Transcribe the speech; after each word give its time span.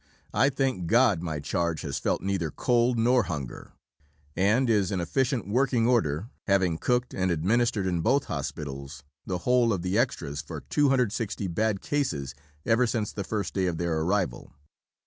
I 0.33 0.49
thank 0.49 0.87
God 0.87 1.21
my 1.21 1.39
charge 1.39 1.81
has 1.81 1.99
felt 1.99 2.23
neither 2.23 2.49
cold 2.49 2.97
nor 2.97 3.21
hunger 3.25 3.73
(and 4.35 4.67
is 4.67 4.91
in 4.91 4.99
efficient 4.99 5.47
working 5.47 5.85
order, 5.85 6.27
having 6.47 6.79
cooked 6.79 7.13
and 7.13 7.29
administered 7.29 7.85
in 7.85 8.01
both 8.01 8.23
Hospitals 8.23 9.03
the 9.27 9.37
whole 9.45 9.71
of 9.71 9.83
the 9.83 9.99
extras 9.99 10.41
for 10.41 10.61
260 10.61 11.47
bad 11.49 11.81
cases 11.81 12.33
ever 12.65 12.87
since 12.87 13.13
the 13.13 13.23
first 13.23 13.53
day 13.53 13.67
of 13.67 13.77
their 13.77 13.99
arrival). 13.99 14.51